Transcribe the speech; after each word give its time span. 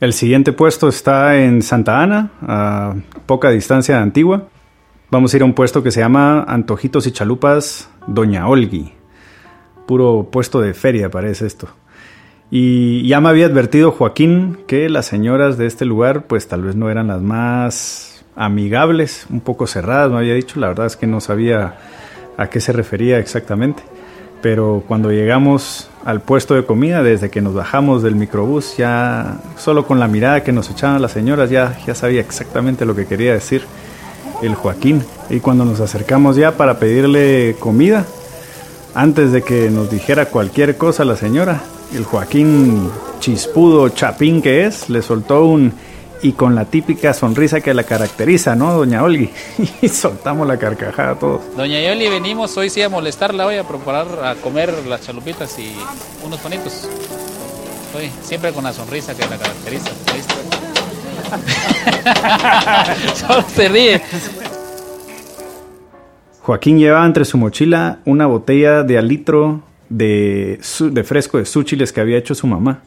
El 0.00 0.12
siguiente 0.12 0.52
puesto 0.52 0.88
está 0.88 1.38
en 1.38 1.60
Santa 1.60 2.00
Ana, 2.00 2.30
a 2.42 2.94
poca 3.26 3.50
distancia 3.50 3.96
de 3.96 4.02
Antigua. 4.02 4.46
Vamos 5.10 5.34
a 5.34 5.36
ir 5.36 5.42
a 5.42 5.44
un 5.44 5.54
puesto 5.54 5.82
que 5.82 5.90
se 5.90 5.98
llama 5.98 6.44
Antojitos 6.44 7.08
y 7.08 7.10
Chalupas 7.10 7.90
Doña 8.06 8.46
Olgui. 8.46 8.92
Puro 9.88 10.28
puesto 10.30 10.60
de 10.60 10.72
feria 10.72 11.10
parece 11.10 11.46
esto. 11.46 11.68
Y 12.48 13.08
ya 13.08 13.20
me 13.20 13.28
había 13.28 13.46
advertido 13.46 13.90
Joaquín 13.90 14.58
que 14.68 14.88
las 14.88 15.06
señoras 15.06 15.58
de 15.58 15.66
este 15.66 15.84
lugar 15.84 16.26
pues 16.28 16.46
tal 16.46 16.62
vez 16.62 16.76
no 16.76 16.90
eran 16.90 17.08
las 17.08 17.20
más 17.20 18.24
amigables, 18.36 19.26
un 19.30 19.40
poco 19.40 19.66
cerradas, 19.66 20.12
me 20.12 20.18
había 20.18 20.34
dicho, 20.34 20.60
la 20.60 20.68
verdad 20.68 20.86
es 20.86 20.96
que 20.96 21.08
no 21.08 21.20
sabía 21.20 21.76
a 22.36 22.46
qué 22.48 22.60
se 22.60 22.72
refería 22.72 23.18
exactamente. 23.18 23.82
Pero 24.40 24.82
cuando 24.86 25.10
llegamos 25.10 25.90
al 26.04 26.20
puesto 26.20 26.54
de 26.54 26.64
comida, 26.64 27.02
desde 27.02 27.30
que 27.30 27.40
nos 27.40 27.54
bajamos 27.54 28.02
del 28.02 28.14
microbús, 28.14 28.76
ya 28.76 29.38
solo 29.56 29.86
con 29.86 29.98
la 29.98 30.08
mirada 30.08 30.42
que 30.42 30.52
nos 30.52 30.70
echaban 30.70 31.02
las 31.02 31.12
señoras, 31.12 31.50
ya, 31.50 31.76
ya 31.86 31.94
sabía 31.94 32.20
exactamente 32.20 32.84
lo 32.84 32.94
que 32.94 33.06
quería 33.06 33.32
decir 33.32 33.62
el 34.42 34.54
Joaquín. 34.54 35.02
Y 35.30 35.40
cuando 35.40 35.64
nos 35.64 35.80
acercamos 35.80 36.36
ya 36.36 36.56
para 36.56 36.78
pedirle 36.78 37.56
comida, 37.58 38.04
antes 38.94 39.32
de 39.32 39.42
que 39.42 39.70
nos 39.70 39.90
dijera 39.90 40.26
cualquier 40.26 40.76
cosa 40.76 41.04
la 41.04 41.16
señora, 41.16 41.60
el 41.94 42.04
Joaquín 42.04 42.90
chispudo 43.20 43.88
chapín 43.88 44.40
que 44.40 44.66
es, 44.66 44.88
le 44.88 45.02
soltó 45.02 45.44
un 45.44 45.72
y 46.22 46.32
con 46.32 46.54
la 46.54 46.64
típica 46.64 47.12
sonrisa 47.14 47.60
que 47.60 47.74
la 47.74 47.84
caracteriza, 47.84 48.54
¿no, 48.54 48.72
doña 48.74 49.02
Olgi? 49.02 49.30
y 49.82 49.88
soltamos 49.88 50.46
la 50.46 50.58
carcajada 50.58 51.18
todos. 51.18 51.40
Doña 51.56 51.78
Olgi, 51.92 52.08
venimos 52.08 52.56
hoy 52.56 52.70
sí 52.70 52.82
a 52.82 52.88
molestarla 52.88 53.46
hoy 53.46 53.56
a 53.56 53.64
preparar 53.64 54.06
a 54.24 54.34
comer 54.36 54.72
las 54.86 55.02
chalupitas 55.02 55.58
y 55.58 55.74
unos 56.24 56.40
panitos. 56.40 56.88
Hoy, 57.96 58.10
siempre 58.22 58.52
con 58.52 58.64
la 58.64 58.72
sonrisa 58.72 59.14
que 59.14 59.22
la 59.26 59.38
caracteriza. 59.38 59.90
Solo 63.14 63.44
se 63.48 63.68
ríe. 63.68 64.02
Joaquín 66.42 66.78
llevaba 66.78 67.04
entre 67.04 67.24
su 67.24 67.36
mochila 67.36 67.98
una 68.04 68.26
botella 68.26 68.82
de 68.82 68.98
alitro 68.98 69.62
de, 69.88 70.60
de 70.80 71.04
fresco 71.04 71.38
de 71.38 71.44
súchiles 71.44 71.92
que 71.92 72.00
había 72.00 72.18
hecho 72.18 72.34
su 72.34 72.46
mamá. 72.46 72.82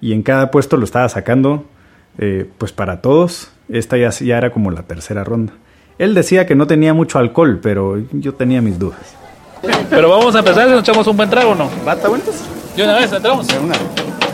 Y 0.00 0.12
en 0.12 0.22
cada 0.22 0.50
puesto 0.50 0.76
lo 0.76 0.84
estaba 0.84 1.08
sacando, 1.08 1.64
eh, 2.18 2.48
pues 2.58 2.72
para 2.72 3.00
todos. 3.00 3.50
Esta 3.68 3.96
ya, 3.96 4.10
ya 4.10 4.36
era 4.36 4.50
como 4.50 4.70
la 4.70 4.82
tercera 4.82 5.24
ronda. 5.24 5.54
Él 5.98 6.14
decía 6.14 6.46
que 6.46 6.54
no 6.54 6.66
tenía 6.66 6.92
mucho 6.92 7.18
alcohol, 7.18 7.60
pero 7.62 7.98
yo 8.12 8.34
tenía 8.34 8.60
mis 8.60 8.78
dudas. 8.78 9.14
Pero 9.88 10.10
vamos 10.10 10.34
a 10.34 10.40
empezar, 10.40 10.66
si 10.66 10.70
nos 10.72 10.80
echamos 10.80 11.06
un 11.06 11.16
buen 11.16 11.30
trago 11.30 11.52
o 11.52 11.54
no. 11.54 11.70
¿Va, 11.86 11.94
está 11.94 12.08
bueno? 12.08 12.24
¿De 12.76 12.82
una 12.82 12.98
vez 12.98 13.12
entramos? 13.12 13.46
De 13.46 13.58
una. 13.58 13.74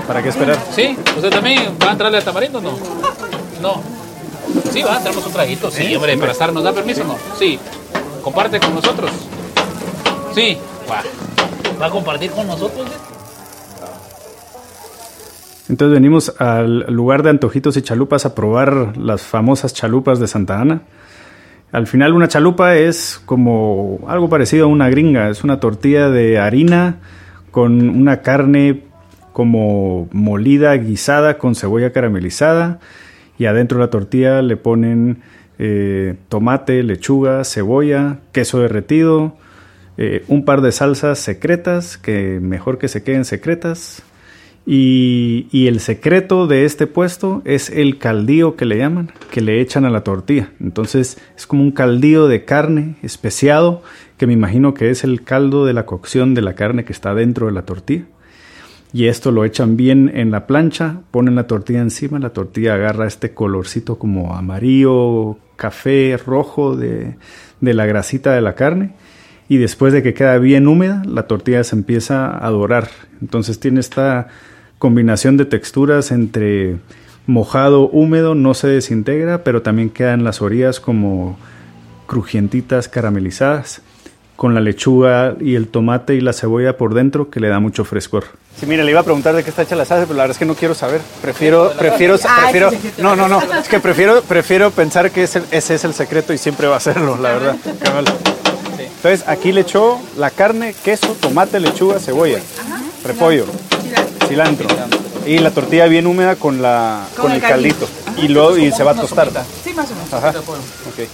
¿Para 0.07 0.23
qué 0.23 0.31
esperar? 0.31 0.59
Sí, 0.73 0.97
¿usted 1.15 1.31
también 1.31 1.77
va 1.83 1.91
a 1.91 1.93
entrarle 1.93 2.19
al 2.19 2.25
tamarindo 2.25 2.59
o 2.59 2.63
no? 2.63 2.79
No. 3.61 3.83
Sí, 4.73 4.83
va, 4.83 4.99
tenemos 4.99 5.25
un 5.27 5.33
traguito. 5.33 5.71
Sí, 5.71 5.95
hombre, 5.95 6.17
para 6.17 6.33
estar, 6.33 6.53
¿nos 6.53 6.65
da 6.65 6.73
permiso 6.73 7.03
o 7.03 7.05
no? 7.05 7.17
Sí. 7.39 7.59
¿Comparte 8.23 8.59
con 8.59 8.75
nosotros? 8.75 9.11
Sí. 10.35 10.59
Va. 10.91 11.03
¿Va 11.81 11.87
a 11.87 11.91
compartir 11.91 12.31
con 12.33 12.47
nosotros? 12.47 12.89
Entonces 15.71 15.95
venimos 15.95 16.35
al 16.41 16.93
lugar 16.93 17.23
de 17.23 17.31
antojitos 17.31 17.77
y 17.77 17.83
chalupas 17.83 18.27
a 18.27 18.35
probar 18.35 18.97
las 18.97 19.23
famosas 19.23 19.73
chalupas 19.73 20.19
de 20.19 20.27
Santa 20.27 20.61
Ana. 20.61 20.83
Al 21.71 21.87
final 21.87 22.13
una 22.13 22.27
chalupa 22.27 22.75
es 22.75 23.23
como 23.25 24.01
algo 24.09 24.29
parecido 24.29 24.65
a 24.65 24.69
una 24.69 24.91
gringa, 24.91 25.31
es 25.31 25.45
una 25.45 25.61
tortilla 25.61 26.11
de 26.11 26.41
harina 26.41 26.97
con 27.53 27.89
una 27.89 28.21
carne 28.21 28.83
como 29.33 30.09
molida, 30.11 30.75
guisada, 30.75 31.39
con 31.39 31.55
cebolla 31.55 31.93
caramelizada 31.93 32.81
y 33.39 33.47
adentro 33.47 33.79
de 33.79 33.85
la 33.85 33.91
tortilla 33.91 34.43
le 34.43 34.57
ponen 34.57 35.23
eh, 35.61 36.17
tomate, 36.29 36.83
lechuga, 36.83 37.45
cebolla, 37.45 38.19
queso 38.33 38.59
derretido, 38.59 39.37
eh, 39.99 40.25
un 40.27 40.45
par 40.45 40.63
de 40.63 40.73
salsas 40.73 41.21
secretas, 41.21 41.97
que 41.97 42.41
mejor 42.41 42.79
que 42.79 42.89
se 42.89 43.05
queden 43.05 43.25
secretas, 43.25 44.03
y, 44.67 45.67
el 45.67 45.81
secreto 45.81 46.47
de 46.47 46.65
este 46.65 46.87
puesto 46.87 47.43
es 47.45 47.71
el 47.71 47.99
caldío 47.99 48.57
que 48.57 48.67
le 48.67 48.79
llaman, 48.79 49.13
que 49.31 49.41
le 49.41 49.61
echan 49.61 49.85
a 49.85 49.91
la 49.91 50.05
tortilla. 50.05 50.53
Entonces 50.61 51.19
es 51.37 51.47
como 51.47 51.63
un 51.63 51.73
caldío 51.73 52.29
de 52.29 52.45
carne 52.45 52.97
especiado, 53.03 53.83
que 54.17 54.27
me 54.27 54.35
imagino 54.35 54.75
que 54.75 54.91
es 54.91 55.03
el 55.03 55.23
caldo 55.23 55.65
de 55.65 55.73
la 55.73 55.87
cocción 55.87 56.35
de 56.35 56.43
la 56.43 56.55
carne 56.55 56.85
que 56.85 56.93
está 56.93 57.15
dentro 57.15 57.47
de 57.47 57.53
la 57.53 57.63
tortilla. 57.63 58.05
Y 58.93 59.07
esto 59.07 59.31
lo 59.31 59.45
echan 59.45 59.77
bien 59.77 60.11
en 60.15 60.31
la 60.31 60.47
plancha, 60.47 61.01
ponen 61.11 61.37
la 61.37 61.47
tortilla 61.47 61.81
encima, 61.81 62.19
la 62.19 62.31
tortilla 62.31 62.75
agarra 62.75 63.07
este 63.07 63.33
colorcito 63.33 63.99
como 63.99 64.35
amarillo, 64.35 65.39
café, 65.57 66.17
rojo 66.17 66.77
de, 66.77 67.15
de 67.61 67.75
la 67.75 67.87
grasita 67.87 68.33
de 68.33 68.41
la 68.41 68.55
carne 68.55 68.95
y 69.51 69.59
después 69.59 69.93
de 69.93 70.05
que 70.05 70.15
queda 70.15 70.39
bien 70.39 70.69
húmeda, 70.69 71.03
la 71.05 71.25
tortilla 71.25 71.65
se 71.65 71.75
empieza 71.75 72.47
a 72.47 72.51
dorar. 72.51 72.89
Entonces 73.21 73.59
tiene 73.59 73.81
esta 73.81 74.29
combinación 74.79 75.37
de 75.37 75.45
texturas 75.45 76.13
entre 76.13 76.77
mojado, 77.27 77.89
húmedo, 77.89 78.37
no 78.37 78.55
se 78.55 78.69
desintegra, 78.69 79.43
pero 79.43 79.61
también 79.61 79.91
quedan 79.91 80.23
las 80.23 80.41
orillas 80.41 80.79
como 80.79 81.37
crujientitas, 82.07 82.87
caramelizadas, 82.87 83.83
con 84.37 84.55
la 84.55 84.61
lechuga 84.61 85.35
y 85.41 85.57
el 85.57 85.67
tomate 85.67 86.15
y 86.15 86.21
la 86.21 86.33
cebolla 86.33 86.77
por 86.77 86.95
dentro 86.95 87.29
que 87.29 87.41
le 87.41 87.49
da 87.49 87.59
mucho 87.59 87.85
frescor. 87.85 88.27
Sí, 88.57 88.67
mira, 88.67 88.85
le 88.85 88.93
iba 88.93 89.01
a 89.01 89.05
preguntar 89.05 89.35
de 89.35 89.43
qué 89.43 89.51
está 89.51 89.63
hecha 89.63 89.75
la 89.75 89.85
salsa, 89.85 90.07
pero 90.07 90.17
la 90.17 90.23
verdad 90.23 90.37
es 90.37 90.39
que 90.39 90.45
no 90.45 90.55
quiero 90.55 90.75
saber. 90.75 91.01
Prefiero, 91.21 91.73
prefiero, 91.77 92.17
prefiero, 92.17 92.71
no, 92.99 93.17
no, 93.17 93.27
no, 93.27 93.43
es 93.43 93.69
que 93.69 93.81
prefiero, 93.81 94.23
prefiero 94.23 94.71
pensar 94.71 95.11
que 95.11 95.25
ese, 95.25 95.43
ese 95.51 95.75
es 95.75 95.83
el 95.83 95.93
secreto 95.93 96.33
y 96.33 96.39
siempre 96.39 96.69
va 96.69 96.77
a 96.77 96.81
serlo, 96.81 97.17
la 97.17 97.33
verdad. 97.33 97.57
Entonces 99.01 99.27
aquí 99.27 99.51
le 99.51 99.63
echó 99.63 99.99
la 100.19 100.31
carne, 100.31 100.75
queso, 100.85 101.17
tomate, 101.19 101.59
lechuga, 101.59 101.99
cebolla, 101.99 102.39
repollo 103.03 103.47
cilantro. 104.31 104.69
Y 105.27 105.39
la 105.39 105.51
tortilla 105.51 105.87
bien 105.87 106.07
húmeda 106.07 106.37
con, 106.37 106.63
la, 106.63 107.07
con, 107.17 107.33
el, 107.33 107.41
caldito. 107.41 107.89
Y 108.17 108.29
luego 108.29 108.57
y 108.57 108.71
se 108.73 108.85
va 108.85 108.93
a 108.93 108.95
tostar. 108.95 109.29
Sí, 109.63 109.73
más 109.75 109.91
o 109.91 109.95
menos. 109.95 111.09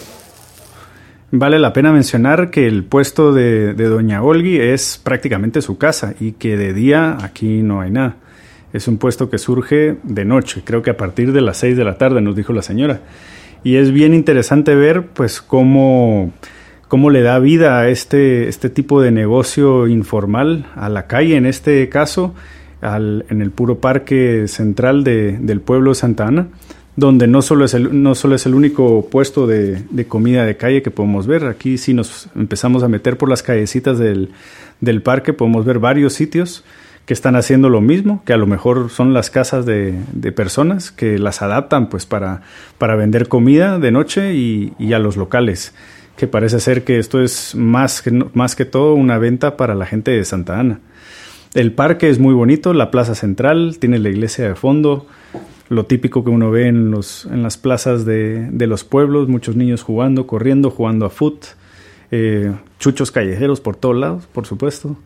Vale 1.31 1.59
la 1.59 1.73
pena 1.73 1.93
mencionar 1.93 2.51
que 2.51 2.67
el 2.67 2.85
puesto 2.85 3.33
de, 3.33 3.75
de, 3.75 3.85
Doña 3.85 4.23
Olgi 4.23 4.59
es 4.61 5.01
prácticamente 5.03 5.61
su 5.61 5.77
casa 5.77 6.15
y 6.21 6.33
que 6.33 6.57
de 6.57 6.73
día 6.73 7.19
aquí 7.23 7.63
no 7.63 7.81
hay 7.81 7.91
nada. 7.91 8.17
Es 8.73 8.87
un 8.87 8.99
puesto 8.99 9.31
que 9.31 9.39
surge 9.39 9.97
de 10.03 10.25
noche, 10.25 10.63
creo 10.65 10.83
que 10.83 10.91
a 10.91 10.97
partir 10.97 11.33
de 11.33 11.41
las 11.41 11.57
6 11.59 11.77
de 11.77 11.85
la 11.85 11.99
tarde, 11.99 12.21
nos 12.21 12.37
dijo 12.37 12.53
la 12.53 12.63
señora. 12.63 13.01
Y 13.65 13.77
es 13.77 13.91
bien 13.91 14.13
interesante 14.15 14.75
ver 14.75 15.07
pues 15.07 15.41
cómo, 15.41 16.33
cómo 16.89 17.11
le 17.11 17.23
da 17.23 17.39
vida 17.39 17.79
a 17.79 17.89
este, 17.89 18.49
este 18.49 18.71
tipo 18.71 19.01
de 19.01 19.11
negocio 19.11 19.87
informal, 19.87 20.67
a 20.77 20.89
la 20.89 21.07
calle 21.07 21.37
en 21.37 21.47
este 21.47 21.89
caso, 21.89 22.35
en 22.83 23.41
el 23.41 23.51
puro 23.51 23.79
parque 23.79 24.47
central 24.49 25.03
de, 25.03 25.39
del 25.39 25.61
pueblo 25.61 25.91
de 25.91 25.97
Santa 25.97 26.27
Ana, 26.27 26.49
donde 26.95 27.27
no 27.27 27.43
solo 27.43 27.65
es 27.65 27.75
el, 27.75 28.03
no 28.03 28.15
solo 28.15 28.35
es 28.37 28.47
el 28.47 28.55
único 28.55 29.09
puesto 29.11 29.47
de, 29.47 29.85
comida 30.09 30.45
de 30.45 30.57
calle 30.57 30.83
que 30.83 30.91
podemos 30.91 31.27
ver, 31.27 31.45
aquí 31.47 31.79
si 31.79 31.93
nos 31.93 32.29
empezamos 32.35 32.83
a 32.83 32.89
meter 32.89 33.19
por 33.19 33.29
las 33.29 33.43
callecitas 33.43 33.99
del, 33.99 34.31
del 34.81 35.03
parque 35.03 35.33
podemos 35.33 35.65
ver 35.65 35.79
varios 35.79 36.15
sitios 36.15 36.65
que 37.05 37.15
están 37.15 37.37
haciendo 37.37 37.69
lo 37.69 37.81
mismo, 37.81 38.23
que 38.25 38.33
a 38.33 38.37
lo 38.37 38.47
mejor 38.47 38.91
son 38.91 39.15
las 39.15 39.31
casas 39.31 39.65
de, 39.65 39.95
de 40.13 40.33
personas 40.33 40.91
que 40.91 41.19
las 41.19 41.41
adaptan 41.41 41.89
pues 41.89 42.05
para, 42.05 42.43
para 42.79 42.97
vender 42.97 43.29
comida 43.29 43.79
de 43.79 43.93
noche 43.93 44.35
y, 44.35 44.73
y, 44.79 44.93
a 44.93 44.99
los 44.99 45.17
locales, 45.17 45.73
que 46.17 46.27
parece 46.27 46.61
ser 46.61 46.85
que 46.85 46.99
esto 46.99 47.23
es 47.23 47.55
más 47.55 48.03
que, 48.03 48.11
más 48.11 48.57
que 48.57 48.65
todo 48.65 48.95
una 48.95 49.19
venta 49.19 49.57
para 49.57 49.75
la 49.75 49.87
gente 49.87 50.11
de 50.11 50.25
Santa 50.25 50.59
Ana. 50.59 50.81
El 51.55 51.73
parque 51.73 52.09
es 52.09 52.19
muy 52.19 52.35
bonito, 52.35 52.73
la 52.75 52.91
plaza 52.91 53.15
central, 53.15 53.79
tiene 53.79 53.99
la 53.99 54.09
iglesia 54.09 54.49
de 54.49 54.55
fondo, 54.55 55.07
lo 55.69 55.87
típico 55.87 56.25
que 56.25 56.31
uno 56.31 56.51
ve 56.51 56.69
en, 56.69 56.91
los, 56.91 57.27
en 57.27 57.43
las 57.43 57.57
plazas 57.57 58.05
de, 58.05 58.51
los 58.53 58.85
pueblos, 58.85 59.29
muchos 59.29 59.57
niños 59.57 59.83
jugando, 59.83 60.27
corriendo, 60.27 60.71
jugando 60.71 61.07
a 61.07 61.11
foot, 61.11 61.45
eh, 62.11 62.53
chuchos 62.79 63.11
callejeros 63.11 63.61
por 63.61 63.77
todos 63.77 63.97
lados, 63.97 64.27
por 64.33 64.47
supuesto, 64.47 64.97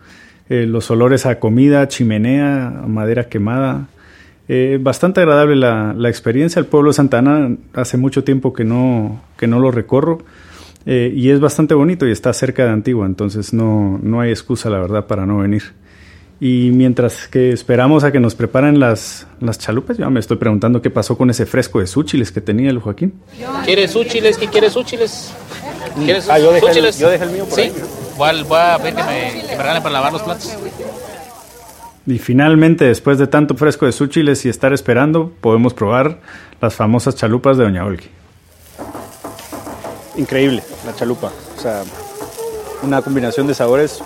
eh, 0.49 0.67
los 0.67 0.91
olores 0.91 1.27
a 1.27 1.39
comida, 1.39 1.87
chimenea, 1.89 2.83
madera 2.87 3.29
quemada. 3.29 3.89
Eh, 4.49 4.79
bastante 4.83 5.21
agradable 5.21 5.55
la, 5.55 5.95
la, 5.97 6.09
experiencia. 6.09 6.59
El 6.59 6.67
pueblo 6.67 6.91
de 6.91 6.95
Santana 6.95 7.57
hace 7.73 7.97
mucho 7.97 8.25
tiempo 8.25 8.53
que 8.53 8.65
no, 8.65 9.23
que 9.37 9.47
no 9.47 9.61
lo 9.61 9.71
recorro. 9.71 10.19
Y 10.87 11.31
es 11.31 11.41
bastante 11.41 11.75
bonito 11.75 12.07
y 12.07 12.11
está 12.11 12.33
cerca 12.33 12.65
de 12.65 12.71
Antigua, 12.71 13.07
entonces 13.07 13.53
no, 13.53 13.99
no 14.03 14.21
hay 14.21 14.31
excusa, 14.31 14.71
la 14.71 14.79
verdad, 14.79 15.07
para 15.07 15.27
no 15.27 15.39
venir. 15.39 15.63
Y 16.43 16.71
mientras 16.73 17.29
que 17.29 17.53
esperamos 17.53 18.03
a 18.03 18.11
que 18.11 18.19
nos 18.19 18.35
preparen 18.35 18.81
las, 18.81 19.27
las 19.41 19.59
chalupas, 19.59 19.99
yo 19.99 20.11
me 20.11 20.21
estoy 20.21 20.39
preguntando 20.39 20.81
qué 20.81 20.89
pasó 20.89 21.19
con 21.19 21.29
ese 21.29 21.45
fresco 21.45 21.81
de 21.81 21.87
súchiles 21.87 22.33
que 22.33 22.41
tenía 22.41 22.71
el 22.71 22.79
Joaquín. 22.79 23.13
¿Quieres 23.67 23.91
súchiles? 23.91 24.39
¿Qué 24.39 24.47
quieres 24.47 24.73
súchiles? 24.73 25.35
¿Quieres 26.03 26.31
ah, 26.31 26.39
yo 26.39 26.51
dejé, 26.51 26.79
El, 26.79 26.93
yo 26.93 27.11
dejé 27.11 27.25
el 27.25 27.31
mío 27.31 27.45
por 27.45 27.55
¿Sí? 27.55 27.61
Ahí, 27.61 27.73
voy, 28.17 28.31
a, 28.31 28.43
voy 28.45 28.59
a 28.59 28.79
ver 28.79 28.95
que 28.95 29.03
me, 29.03 29.43
que 29.43 29.49
me 29.49 29.59
regalen 29.59 29.83
para 29.83 29.93
lavar 29.93 30.15
los 30.15 30.23
platos. 30.23 30.57
Y 32.07 32.19
finalmente, 32.19 32.87
después 32.87 33.19
de 33.19 33.27
tanto 33.27 33.55
fresco 33.55 33.85
de 33.85 33.93
súchiles 33.93 34.47
y 34.47 34.49
estar 34.49 34.73
esperando, 34.73 35.35
podemos 35.43 35.75
probar 35.75 36.21
las 36.63 36.75
famosas 36.75 37.17
chalupas 37.17 37.59
de 37.59 37.65
Doña 37.65 37.85
Olgi. 37.85 38.09
Increíble 40.21 40.63
la 40.85 40.95
chalupa. 40.95 41.31
O 41.57 41.61
sea, 41.63 41.83
una 42.83 43.01
combinación 43.01 43.47
de 43.47 43.55
sabores 43.55 44.01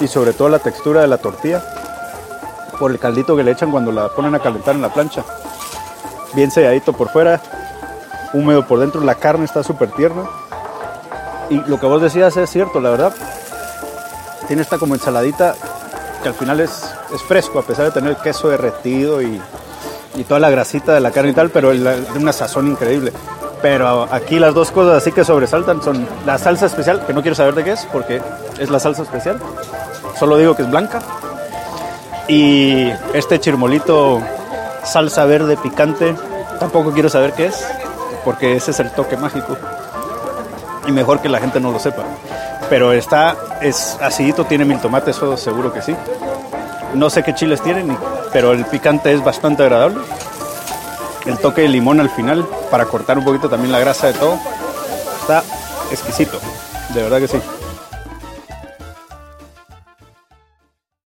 y 0.00 0.08
sobre 0.08 0.32
todo 0.32 0.48
la 0.48 0.58
textura 0.58 1.02
de 1.02 1.06
la 1.06 1.18
tortilla 1.18 1.62
por 2.80 2.90
el 2.90 2.98
caldito 2.98 3.36
que 3.36 3.44
le 3.44 3.52
echan 3.52 3.70
cuando 3.70 3.92
la 3.92 4.08
ponen 4.08 4.34
a 4.34 4.40
calentar 4.40 4.74
en 4.74 4.82
la 4.82 4.92
plancha. 4.92 5.24
Bien 6.34 6.50
selladito 6.50 6.92
por 6.92 7.10
fuera, 7.10 7.40
húmedo 8.32 8.66
por 8.66 8.80
dentro, 8.80 9.02
la 9.02 9.14
carne 9.14 9.44
está 9.44 9.62
súper 9.62 9.92
tierna. 9.92 10.24
Y 11.48 11.58
lo 11.68 11.78
que 11.78 11.86
vos 11.86 12.02
decías 12.02 12.36
es 12.36 12.50
cierto, 12.50 12.80
la 12.80 12.90
verdad. 12.90 13.14
Tiene 14.48 14.62
esta 14.62 14.78
como 14.78 14.94
ensaladita 14.94 15.54
que 16.24 16.28
al 16.28 16.34
final 16.34 16.58
es, 16.58 16.92
es 17.14 17.22
fresco, 17.22 17.60
a 17.60 17.62
pesar 17.62 17.84
de 17.84 17.92
tener 17.92 18.16
queso 18.16 18.48
derretido 18.48 19.22
y 19.22 19.40
toda 20.26 20.40
la 20.40 20.50
grasita 20.50 20.92
de 20.92 21.00
la 21.00 21.12
carne 21.12 21.30
y 21.30 21.34
tal, 21.34 21.50
pero 21.50 21.70
de 21.70 22.18
una 22.18 22.32
sazón 22.32 22.66
increíble. 22.66 23.12
Pero 23.62 24.08
aquí 24.10 24.40
las 24.40 24.54
dos 24.54 24.72
cosas 24.72 24.96
así 24.96 25.12
que 25.12 25.24
sobresaltan 25.24 25.80
son 25.82 26.06
la 26.26 26.36
salsa 26.36 26.66
especial, 26.66 27.06
que 27.06 27.14
no 27.14 27.22
quiero 27.22 27.36
saber 27.36 27.54
de 27.54 27.62
qué 27.62 27.72
es, 27.72 27.86
porque 27.92 28.20
es 28.58 28.68
la 28.68 28.80
salsa 28.80 29.02
especial. 29.02 29.38
Solo 30.18 30.36
digo 30.36 30.56
que 30.56 30.62
es 30.62 30.70
blanca. 30.70 31.00
Y 32.26 32.88
este 33.14 33.38
chirmolito 33.38 34.20
salsa 34.84 35.24
verde 35.26 35.56
picante, 35.56 36.14
tampoco 36.58 36.90
quiero 36.90 37.08
saber 37.08 37.32
qué 37.34 37.46
es, 37.46 37.64
porque 38.24 38.56
ese 38.56 38.72
es 38.72 38.80
el 38.80 38.90
toque 38.90 39.16
mágico. 39.16 39.56
Y 40.86 40.92
mejor 40.92 41.20
que 41.20 41.28
la 41.28 41.38
gente 41.38 41.60
no 41.60 41.70
lo 41.70 41.78
sepa. 41.78 42.02
Pero 42.68 42.92
está, 42.92 43.36
es 43.60 43.96
acidito, 44.00 44.44
tiene 44.44 44.64
mil 44.64 44.80
tomates, 44.80 45.16
eso 45.16 45.36
seguro 45.36 45.72
que 45.72 45.82
sí. 45.82 45.94
No 46.94 47.10
sé 47.10 47.22
qué 47.22 47.34
chiles 47.34 47.62
tienen, 47.62 47.96
pero 48.32 48.52
el 48.52 48.64
picante 48.64 49.12
es 49.12 49.22
bastante 49.22 49.62
agradable. 49.62 50.00
El 51.24 51.38
toque 51.38 51.62
de 51.62 51.68
limón 51.68 52.00
al 52.00 52.10
final, 52.10 52.46
para 52.70 52.86
cortar 52.86 53.18
un 53.18 53.24
poquito 53.24 53.48
también 53.48 53.72
la 53.72 53.78
grasa 53.78 54.08
de 54.08 54.14
todo. 54.14 54.38
Está 55.20 55.44
exquisito, 55.90 56.40
de 56.94 57.02
verdad 57.02 57.20
que 57.20 57.28
sí. 57.28 57.38